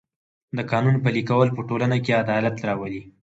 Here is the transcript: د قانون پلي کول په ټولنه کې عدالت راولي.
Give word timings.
د 0.57 0.59
قانون 0.71 0.95
پلي 1.03 1.23
کول 1.29 1.47
په 1.55 1.61
ټولنه 1.69 1.97
کې 2.03 2.19
عدالت 2.23 2.55
راولي. 2.67 3.01